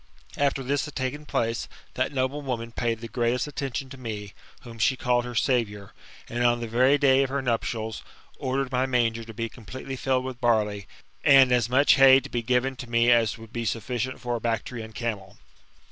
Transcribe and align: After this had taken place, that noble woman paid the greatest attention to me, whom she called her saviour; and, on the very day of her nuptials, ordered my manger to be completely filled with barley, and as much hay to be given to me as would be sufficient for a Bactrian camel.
After 0.35 0.63
this 0.63 0.85
had 0.85 0.95
taken 0.95 1.27
place, 1.27 1.67
that 1.93 2.11
noble 2.11 2.41
woman 2.41 2.71
paid 2.71 3.01
the 3.01 3.07
greatest 3.07 3.45
attention 3.45 3.87
to 3.91 3.99
me, 3.99 4.33
whom 4.63 4.79
she 4.79 4.95
called 4.97 5.25
her 5.25 5.35
saviour; 5.35 5.93
and, 6.27 6.43
on 6.43 6.59
the 6.59 6.67
very 6.67 6.97
day 6.97 7.21
of 7.21 7.29
her 7.29 7.39
nuptials, 7.43 8.01
ordered 8.39 8.71
my 8.71 8.87
manger 8.87 9.23
to 9.23 9.31
be 9.35 9.47
completely 9.47 9.95
filled 9.95 10.25
with 10.25 10.41
barley, 10.41 10.87
and 11.23 11.51
as 11.51 11.69
much 11.69 11.93
hay 12.01 12.19
to 12.19 12.29
be 12.29 12.41
given 12.41 12.75
to 12.77 12.89
me 12.89 13.11
as 13.11 13.37
would 13.37 13.53
be 13.53 13.63
sufficient 13.63 14.19
for 14.19 14.35
a 14.35 14.41
Bactrian 14.41 14.91
camel. 14.91 15.37